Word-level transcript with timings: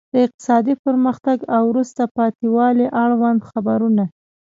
د 0.13 0.15
اقتصادي 0.25 0.73
پرمختګ 0.85 1.37
او 1.55 1.63
وروسته 1.71 2.03
پاتې 2.15 2.45
والي 2.55 2.87
اړوند 3.03 3.39
خبرونه. 3.49 4.03